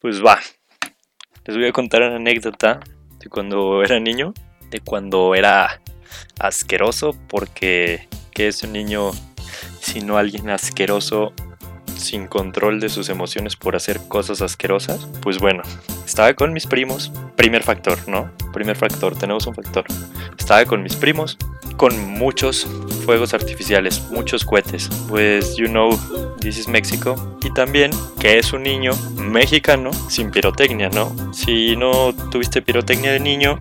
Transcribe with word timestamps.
Pues 0.00 0.24
va. 0.24 0.38
Les 1.46 1.56
voy 1.56 1.66
a 1.66 1.72
contar 1.72 2.02
una 2.02 2.16
anécdota 2.16 2.80
de 3.18 3.28
cuando 3.28 3.82
era 3.82 3.98
niño, 3.98 4.34
de 4.70 4.80
cuando 4.80 5.34
era 5.34 5.80
asqueroso, 6.38 7.16
porque 7.28 8.08
¿qué 8.32 8.48
es 8.48 8.62
un 8.62 8.72
niño 8.72 9.12
sino 9.80 10.18
alguien 10.18 10.50
asqueroso 10.50 11.32
sin 11.96 12.26
control 12.26 12.78
de 12.78 12.90
sus 12.90 13.08
emociones 13.08 13.56
por 13.56 13.74
hacer 13.74 14.00
cosas 14.06 14.42
asquerosas? 14.42 15.08
Pues 15.22 15.38
bueno, 15.38 15.62
estaba 16.04 16.34
con 16.34 16.52
mis 16.52 16.66
primos, 16.66 17.10
primer 17.34 17.62
factor, 17.62 18.06
¿no? 18.06 18.30
Primer 18.52 18.76
factor, 18.76 19.16
tenemos 19.18 19.46
un 19.46 19.54
factor. 19.54 19.86
Estaba 20.46 20.64
con 20.64 20.80
mis 20.84 20.94
primos, 20.94 21.36
con 21.76 21.98
muchos 22.12 22.68
fuegos 23.04 23.34
artificiales, 23.34 24.00
muchos 24.12 24.44
cohetes. 24.44 24.88
Pues, 25.08 25.56
you 25.56 25.66
know, 25.66 25.90
this 26.38 26.56
is 26.56 26.68
México. 26.68 27.16
Y 27.42 27.52
también 27.52 27.90
que 28.20 28.38
es 28.38 28.52
un 28.52 28.62
niño 28.62 28.92
mexicano 29.16 29.90
sin 30.08 30.30
pirotecnia, 30.30 30.88
¿no? 30.88 31.12
Si 31.34 31.74
no 31.74 32.14
tuviste 32.30 32.62
pirotecnia 32.62 33.10
de 33.10 33.18
niño, 33.18 33.60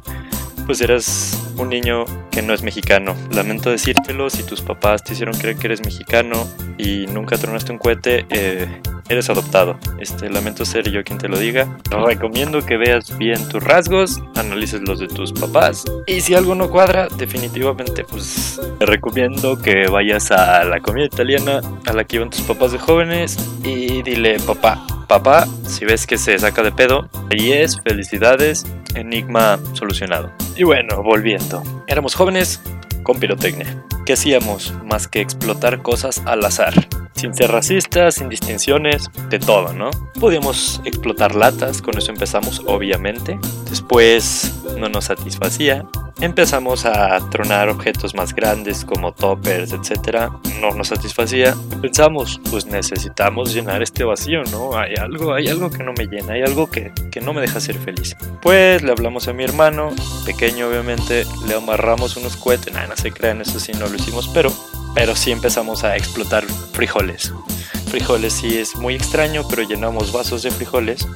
pues 0.67 0.79
eras 0.79 1.51
un 1.57 1.69
niño 1.69 2.05
que 2.29 2.43
no 2.43 2.53
es 2.53 2.61
mexicano. 2.61 3.15
Lamento 3.31 3.71
decírtelo, 3.71 4.29
si 4.29 4.43
tus 4.43 4.61
papás 4.61 5.03
te 5.03 5.13
hicieron 5.13 5.35
creer 5.35 5.57
que 5.57 5.65
eres 5.65 5.83
mexicano 5.83 6.47
y 6.77 7.07
nunca 7.07 7.35
tronaste 7.39 7.71
un 7.71 7.79
cohete, 7.79 8.27
eh, 8.29 8.67
eres 9.09 9.29
adoptado. 9.29 9.77
Este, 9.99 10.29
lamento 10.29 10.65
ser 10.65 10.89
yo 10.89 11.03
quien 11.03 11.17
te 11.17 11.27
lo 11.27 11.37
diga. 11.37 11.77
Recomiendo 12.05 12.65
que 12.65 12.77
veas 12.77 13.17
bien 13.17 13.47
tus 13.49 13.63
rasgos, 13.63 14.21
analices 14.35 14.81
los 14.81 14.99
de 14.99 15.07
tus 15.07 15.33
papás 15.33 15.85
y 16.07 16.21
si 16.21 16.35
algo 16.35 16.55
no 16.55 16.69
cuadra, 16.69 17.07
definitivamente 17.17 18.03
pues 18.03 18.59
te 18.79 18.85
recomiendo 18.85 19.61
que 19.61 19.87
vayas 19.87 20.31
a 20.31 20.63
la 20.63 20.79
comida 20.79 21.05
italiana 21.05 21.61
a 21.85 21.93
la 21.93 22.03
que 22.03 22.17
iban 22.17 22.29
tus 22.29 22.41
papás 22.41 22.71
de 22.71 22.79
jóvenes 22.79 23.37
y 23.63 24.01
dile, 24.03 24.39
papá, 24.39 24.85
papá, 25.07 25.47
si 25.65 25.85
ves 25.85 26.05
que 26.07 26.17
se 26.17 26.37
saca 26.37 26.63
de 26.63 26.71
pedo, 26.71 27.09
ahí 27.31 27.51
es, 27.51 27.79
felicidades, 27.81 28.65
enigma 28.95 29.59
solucionado. 29.73 30.31
Y 30.55 30.63
bueno, 30.63 31.03
volviendo. 31.03 31.63
Éramos 31.87 32.15
jóvenes 32.15 32.61
con 33.03 33.19
pirotecnia. 33.19 33.83
¿Qué 34.05 34.13
hacíamos 34.13 34.73
más 34.83 35.07
que 35.07 35.21
explotar 35.21 35.81
cosas 35.81 36.21
al 36.25 36.45
azar? 36.45 36.73
Sin 37.15 37.33
ser 37.33 37.51
racistas, 37.51 38.15
sin 38.15 38.29
distinciones, 38.29 39.09
de 39.29 39.39
todo, 39.39 39.73
¿no? 39.73 39.89
Podíamos 40.19 40.81
explotar 40.85 41.35
latas, 41.35 41.81
con 41.81 41.97
eso 41.97 42.11
empezamos, 42.11 42.61
obviamente. 42.65 43.39
Después 43.69 44.53
no 44.77 44.89
nos 44.89 45.05
satisfacía, 45.05 45.85
empezamos 46.21 46.85
a 46.85 47.19
tronar 47.29 47.69
objetos 47.69 48.15
más 48.15 48.33
grandes 48.33 48.85
como 48.85 49.13
toppers, 49.13 49.73
etc. 49.73 50.29
No 50.61 50.71
nos 50.71 50.89
satisfacía. 50.89 51.55
Pensamos, 51.81 52.39
pues 52.49 52.65
necesitamos 52.65 53.53
llenar 53.53 53.81
este 53.83 54.03
vacío, 54.03 54.43
¿no? 54.51 54.77
Hay 54.77 54.95
algo, 54.95 55.33
hay 55.33 55.47
algo 55.47 55.69
que 55.69 55.83
no 55.83 55.93
me 55.93 56.05
llena, 56.05 56.33
hay 56.33 56.41
algo 56.41 56.69
que, 56.69 56.91
que 57.11 57.21
no 57.21 57.33
me 57.33 57.41
deja 57.41 57.59
ser 57.59 57.77
feliz. 57.77 58.15
Pues 58.41 58.81
le 58.81 58.91
hablamos 58.91 59.27
a 59.27 59.33
mi 59.33 59.43
hermano, 59.43 59.91
pequeño 60.25 60.67
obviamente, 60.67 61.25
le 61.47 61.55
amarramos 61.55 62.15
unos 62.17 62.37
cohetes, 62.37 62.73
nada, 62.73 62.87
no 62.87 62.95
se 62.95 63.11
crean, 63.11 63.41
eso 63.41 63.59
sí 63.59 63.73
no 63.73 63.87
lo 63.87 63.95
hicimos, 63.95 64.29
pero, 64.33 64.51
pero 64.93 65.15
sí 65.15 65.31
empezamos 65.31 65.83
a 65.83 65.95
explotar 65.97 66.45
frijoles. 66.75 67.31
Frijoles 67.89 68.33
sí 68.33 68.57
es 68.57 68.75
muy 68.75 68.95
extraño, 68.95 69.47
pero 69.49 69.63
llenamos 69.63 70.11
vasos 70.11 70.43
de 70.43 70.51
frijoles 70.51 71.07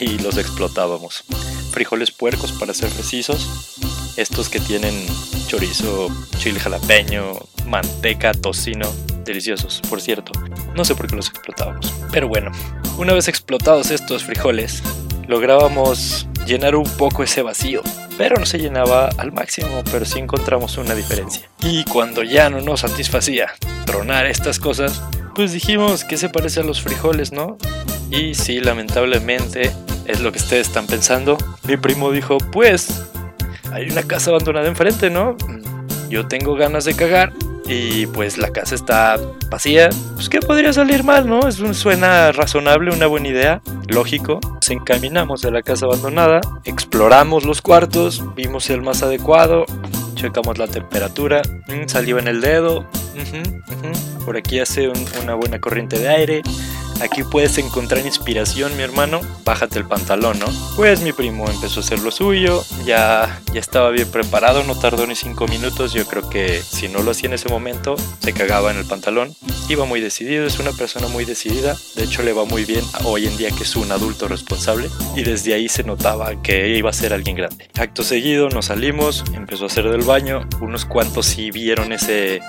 y 0.00 0.18
los 0.18 0.36
explotábamos. 0.36 1.22
Frijoles 1.70 2.10
puercos 2.10 2.50
para 2.50 2.74
ser 2.74 2.90
precisos, 2.90 3.78
estos 4.16 4.48
que 4.48 4.58
tienen 4.58 5.06
chorizo, 5.46 6.08
chile 6.38 6.58
jalapeño, 6.58 7.34
manteca, 7.66 8.32
tocino, 8.34 8.92
deliciosos, 9.24 9.80
por 9.88 10.00
cierto. 10.00 10.32
No 10.74 10.84
sé 10.84 10.96
por 10.96 11.06
qué 11.06 11.14
los 11.14 11.28
explotábamos. 11.28 11.94
Pero 12.10 12.26
bueno, 12.26 12.50
una 12.98 13.12
vez 13.12 13.28
explotados 13.28 13.92
estos 13.92 14.24
frijoles, 14.24 14.82
lográbamos 15.28 16.26
llenar 16.46 16.74
un 16.74 16.88
poco 16.96 17.22
ese 17.22 17.42
vacío. 17.42 17.82
Pero 18.18 18.36
no 18.36 18.46
se 18.46 18.58
llenaba 18.58 19.10
al 19.18 19.30
máximo, 19.30 19.84
pero 19.92 20.04
sí 20.04 20.18
encontramos 20.18 20.78
una 20.78 20.94
diferencia. 20.94 21.48
Y 21.60 21.84
cuando 21.84 22.24
ya 22.24 22.50
no 22.50 22.60
nos 22.60 22.80
satisfacía 22.80 23.52
tronar 23.86 24.26
estas 24.26 24.60
cosas, 24.60 25.02
pues 25.34 25.52
dijimos 25.52 26.04
que 26.04 26.18
se 26.18 26.28
parece 26.28 26.60
a 26.60 26.64
los 26.64 26.82
frijoles, 26.82 27.32
¿no? 27.32 27.56
Y 28.10 28.34
sí, 28.34 28.60
lamentablemente 28.60 29.72
es 30.04 30.20
lo 30.20 30.30
que 30.32 30.38
ustedes 30.38 30.68
están 30.68 30.86
pensando. 30.86 31.38
Mi 31.66 31.78
primo 31.78 32.10
dijo, 32.10 32.36
pues, 32.52 33.04
hay 33.72 33.88
una 33.90 34.02
casa 34.02 34.30
abandonada 34.30 34.68
enfrente, 34.68 35.08
¿no? 35.08 35.36
Yo 36.10 36.28
tengo 36.28 36.54
ganas 36.54 36.84
de 36.84 36.94
cagar 36.94 37.32
y 37.68 38.06
pues 38.06 38.38
la 38.38 38.50
casa 38.50 38.74
está 38.74 39.16
vacía. 39.50 39.90
Pues 40.14 40.28
qué 40.28 40.40
podría 40.40 40.72
salir 40.72 41.02
mal, 41.02 41.28
¿no? 41.28 41.48
Es 41.48 41.58
un, 41.60 41.74
suena 41.74 42.32
razonable, 42.32 42.92
una 42.92 43.06
buena 43.06 43.28
idea, 43.28 43.62
lógico. 43.88 44.40
Nos 44.54 44.70
encaminamos 44.70 45.44
a 45.44 45.50
la 45.50 45.62
casa 45.62 45.86
abandonada, 45.86 46.40
exploramos 46.64 47.44
los 47.44 47.62
cuartos, 47.62 48.22
vimos 48.34 48.70
el 48.70 48.82
más 48.82 49.02
adecuado, 49.02 49.66
checamos 50.14 50.58
la 50.58 50.68
temperatura, 50.68 51.42
mm, 51.68 51.88
salió 51.88 52.18
en 52.18 52.28
el 52.28 52.40
dedo, 52.40 52.86
por 54.24 54.36
aquí 54.36 54.58
hace 54.58 54.88
un- 54.88 55.06
una 55.22 55.34
buena 55.34 55.60
corriente 55.60 55.98
de 55.98 56.08
aire. 56.08 56.42
Aquí 57.02 57.22
puedes 57.24 57.58
encontrar 57.58 58.06
inspiración, 58.06 58.74
mi 58.74 58.82
hermano. 58.82 59.20
Bájate 59.44 59.78
el 59.78 59.84
pantalón, 59.84 60.38
¿no? 60.38 60.46
Pues 60.76 61.02
mi 61.02 61.12
primo 61.12 61.46
empezó 61.46 61.80
a 61.80 61.82
hacer 61.82 61.98
lo 61.98 62.10
suyo. 62.10 62.64
Ya, 62.86 63.38
ya 63.52 63.60
estaba 63.60 63.90
bien 63.90 64.10
preparado, 64.10 64.64
no 64.64 64.74
tardó 64.78 65.06
ni 65.06 65.14
cinco 65.14 65.46
minutos. 65.46 65.92
Yo 65.92 66.06
creo 66.06 66.30
que 66.30 66.62
si 66.62 66.88
no 66.88 67.02
lo 67.02 67.10
hacía 67.10 67.28
en 67.28 67.34
ese 67.34 67.50
momento, 67.50 67.96
se 68.20 68.32
cagaba 68.32 68.70
en 68.70 68.78
el 68.78 68.86
pantalón. 68.86 69.34
Iba 69.68 69.84
muy 69.84 70.00
decidido, 70.00 70.46
es 70.46 70.58
una 70.58 70.72
persona 70.72 71.06
muy 71.08 71.26
decidida. 71.26 71.76
De 71.96 72.04
hecho, 72.04 72.22
le 72.22 72.32
va 72.32 72.46
muy 72.46 72.64
bien 72.64 72.82
hoy 73.04 73.26
en 73.26 73.36
día 73.36 73.50
que 73.50 73.64
es 73.64 73.76
un 73.76 73.92
adulto 73.92 74.26
responsable. 74.26 74.88
Y 75.14 75.22
desde 75.22 75.52
ahí 75.52 75.68
se 75.68 75.84
notaba 75.84 76.40
que 76.42 76.78
iba 76.78 76.88
a 76.88 76.94
ser 76.94 77.12
alguien 77.12 77.36
grande. 77.36 77.68
Acto 77.78 78.04
seguido, 78.04 78.48
nos 78.48 78.66
salimos, 78.66 79.22
empezó 79.34 79.64
a 79.64 79.66
hacer 79.66 79.90
del 79.90 80.00
baño. 80.02 80.48
Unos 80.62 80.86
cuantos 80.86 81.26
sí 81.26 81.50
vieron 81.50 81.92
ese 81.92 82.40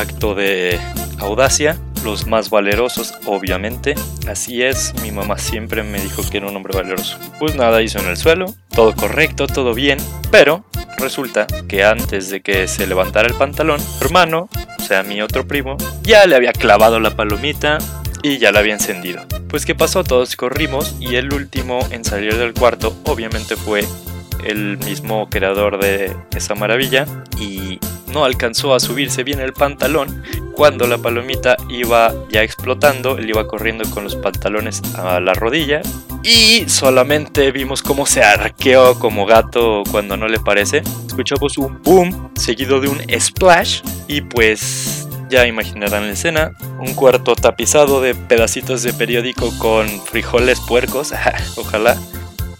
acto 0.00 0.34
de 0.34 0.78
audacia. 1.18 1.78
Los 2.04 2.26
más 2.26 2.48
valerosos, 2.48 3.14
obviamente. 3.26 3.94
Así 4.26 4.62
es, 4.62 4.94
mi 5.02 5.10
mamá 5.10 5.36
siempre 5.36 5.82
me 5.82 6.00
dijo 6.00 6.22
que 6.28 6.38
era 6.38 6.48
un 6.48 6.56
hombre 6.56 6.74
valeroso. 6.74 7.18
Pues 7.38 7.54
nada, 7.54 7.82
hizo 7.82 7.98
en 7.98 8.08
el 8.08 8.16
suelo, 8.16 8.54
todo 8.74 8.94
correcto, 8.94 9.46
todo 9.46 9.74
bien, 9.74 9.98
pero 10.30 10.64
resulta 10.96 11.46
que 11.68 11.84
antes 11.84 12.30
de 12.30 12.40
que 12.40 12.68
se 12.68 12.86
levantara 12.86 13.28
el 13.28 13.34
pantalón, 13.34 13.80
hermano, 14.00 14.48
o 14.78 14.82
sea, 14.82 15.02
mi 15.02 15.20
otro 15.20 15.46
primo, 15.46 15.76
ya 16.02 16.24
le 16.26 16.36
había 16.36 16.52
clavado 16.52 17.00
la 17.00 17.16
palomita 17.16 17.78
y 18.22 18.38
ya 18.38 18.50
la 18.50 18.60
había 18.60 18.74
encendido. 18.74 19.22
Pues 19.48 19.66
qué 19.66 19.74
pasó, 19.74 20.02
todos 20.02 20.36
corrimos 20.36 20.96
y 21.00 21.16
el 21.16 21.32
último 21.34 21.80
en 21.90 22.04
salir 22.04 22.36
del 22.36 22.54
cuarto 22.54 22.96
obviamente 23.04 23.56
fue 23.56 23.84
el 24.44 24.78
mismo 24.78 25.28
creador 25.28 25.80
de 25.80 26.16
esa 26.34 26.54
maravilla 26.54 27.06
y 27.38 27.78
no 28.10 28.24
alcanzó 28.24 28.74
a 28.74 28.80
subirse 28.80 29.24
bien 29.24 29.40
el 29.40 29.52
pantalón 29.52 30.22
cuando 30.60 30.86
la 30.86 30.98
palomita 30.98 31.56
iba 31.70 32.12
ya 32.28 32.42
explotando, 32.42 33.16
él 33.16 33.30
iba 33.30 33.46
corriendo 33.46 33.88
con 33.88 34.04
los 34.04 34.14
pantalones 34.14 34.82
a 34.94 35.18
la 35.18 35.32
rodilla 35.32 35.80
y 36.22 36.68
solamente 36.68 37.50
vimos 37.50 37.82
cómo 37.82 38.04
se 38.04 38.22
arqueó 38.22 38.98
como 38.98 39.24
gato 39.24 39.82
cuando 39.90 40.18
no 40.18 40.28
le 40.28 40.38
parece. 40.38 40.82
Escuchamos 41.06 41.56
un 41.56 41.82
boom 41.82 42.30
seguido 42.34 42.78
de 42.80 42.88
un 42.88 43.00
splash 43.18 43.80
y 44.06 44.20
pues 44.20 45.08
ya 45.30 45.46
imaginarán 45.46 46.08
la 46.08 46.12
escena, 46.12 46.52
un 46.78 46.92
cuarto 46.92 47.34
tapizado 47.36 48.02
de 48.02 48.14
pedacitos 48.14 48.82
de 48.82 48.92
periódico 48.92 49.56
con 49.58 49.88
frijoles 49.88 50.60
puercos, 50.60 51.14
ojalá. 51.56 51.96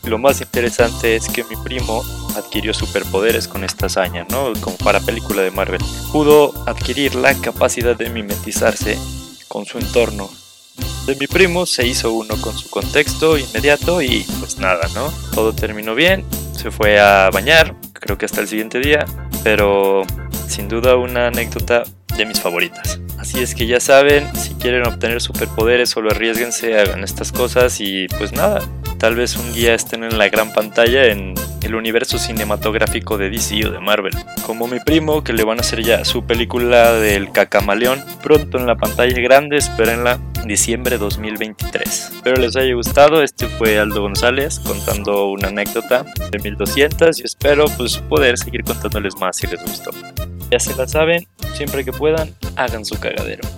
Lo 0.04 0.18
más 0.18 0.40
interesante 0.40 1.16
es 1.16 1.28
que 1.28 1.44
mi 1.44 1.56
primo 1.56 2.02
adquirió 2.36 2.72
superpoderes 2.72 3.48
con 3.48 3.64
esta 3.64 3.86
hazaña, 3.86 4.26
¿no? 4.30 4.52
Como 4.60 4.76
para 4.78 5.00
película 5.00 5.42
de 5.42 5.50
Marvel. 5.50 5.82
Pudo 6.12 6.52
adquirir 6.66 7.14
la 7.14 7.34
capacidad 7.34 7.96
de 7.96 8.10
mimetizarse 8.10 8.98
con 9.48 9.66
su 9.66 9.78
entorno. 9.78 10.30
De 11.06 11.16
mi 11.16 11.26
primo 11.26 11.66
se 11.66 11.86
hizo 11.86 12.12
uno 12.12 12.36
con 12.40 12.56
su 12.56 12.70
contexto 12.70 13.36
inmediato 13.36 14.00
y 14.00 14.24
pues 14.38 14.58
nada, 14.58 14.88
¿no? 14.94 15.12
Todo 15.34 15.52
terminó 15.52 15.94
bien, 15.94 16.24
se 16.56 16.70
fue 16.70 17.00
a 17.00 17.30
bañar, 17.30 17.74
creo 17.92 18.16
que 18.16 18.26
hasta 18.26 18.40
el 18.40 18.48
siguiente 18.48 18.80
día, 18.80 19.04
pero 19.42 20.02
sin 20.48 20.68
duda 20.68 20.96
una 20.96 21.28
anécdota 21.28 21.82
de 22.16 22.26
mis 22.26 22.40
favoritas. 22.40 23.00
Así 23.18 23.40
es 23.40 23.54
que 23.54 23.66
ya 23.66 23.80
saben, 23.80 24.34
si 24.36 24.54
quieren 24.54 24.86
obtener 24.86 25.20
superpoderes, 25.20 25.90
solo 25.90 26.10
arriesguense, 26.10 26.78
hagan 26.78 27.04
estas 27.04 27.32
cosas 27.32 27.80
y 27.80 28.06
pues 28.18 28.32
nada, 28.32 28.60
tal 29.00 29.16
vez 29.16 29.34
un 29.36 29.52
día 29.54 29.74
estén 29.74 30.04
en 30.04 30.18
la 30.18 30.28
gran 30.28 30.52
pantalla 30.52 31.06
en 31.06 31.32
el 31.62 31.74
universo 31.74 32.18
cinematográfico 32.18 33.16
de 33.16 33.30
DC 33.30 33.66
o 33.66 33.70
de 33.70 33.80
Marvel. 33.80 34.12
Como 34.44 34.66
mi 34.66 34.78
primo, 34.78 35.24
que 35.24 35.32
le 35.32 35.42
van 35.42 35.56
a 35.56 35.62
hacer 35.62 35.82
ya 35.82 36.04
su 36.04 36.26
película 36.26 36.92
del 36.92 37.32
cacamaleón 37.32 38.04
pronto 38.22 38.58
en 38.58 38.66
la 38.66 38.76
pantalla 38.76 39.18
grande, 39.22 39.56
espérenla 39.56 40.20
diciembre 40.44 40.98
2023. 40.98 42.10
Espero 42.14 42.36
les 42.36 42.56
haya 42.56 42.74
gustado, 42.74 43.22
este 43.22 43.46
fue 43.46 43.78
Aldo 43.78 44.02
González 44.02 44.60
contando 44.60 45.30
una 45.30 45.48
anécdota 45.48 46.04
de 46.30 46.38
1200 46.38 47.20
y 47.20 47.22
espero 47.22 47.64
pues 47.78 47.96
poder 47.96 48.36
seguir 48.36 48.64
contándoles 48.64 49.16
más 49.16 49.36
si 49.38 49.46
les 49.46 49.62
gustó. 49.62 49.92
Ya 50.50 50.58
se 50.58 50.76
la 50.76 50.86
saben, 50.86 51.26
siempre 51.54 51.86
que 51.86 51.92
puedan, 51.92 52.34
hagan 52.56 52.84
su 52.84 53.00
cagadero. 53.00 53.48